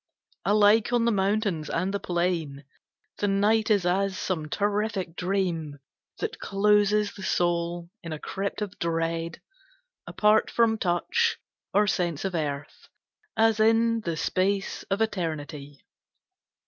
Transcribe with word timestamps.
Alike 0.45 0.91
on 0.93 1.05
the 1.05 1.11
mountains 1.11 1.69
and 1.69 1.93
the 1.93 1.99
plain, 1.99 2.65
The 3.19 3.27
night 3.27 3.69
is 3.69 3.85
as 3.85 4.17
some 4.17 4.49
terrific 4.49 5.15
dream, 5.15 5.77
That 6.17 6.39
closes 6.39 7.13
the 7.13 7.21
soul 7.21 7.91
in 8.01 8.11
a 8.11 8.17
crypt 8.17 8.63
of 8.63 8.79
dread 8.79 9.43
Apart 10.07 10.49
from 10.49 10.79
touch 10.79 11.37
or 11.71 11.85
sense 11.85 12.25
of 12.25 12.33
earth, 12.33 12.89
As 13.37 13.59
in 13.59 13.99
the 14.01 14.17
space 14.17 14.81
of 14.89 15.01
Eternity. 15.01 15.85